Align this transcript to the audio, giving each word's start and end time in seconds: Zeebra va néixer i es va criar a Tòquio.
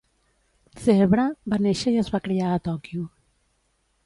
Zeebra 0.85 1.25
va 1.53 1.59
néixer 1.67 1.93
i 1.97 2.01
es 2.05 2.11
va 2.17 2.23
criar 2.29 2.49
a 2.57 2.63
Tòquio. 2.71 3.07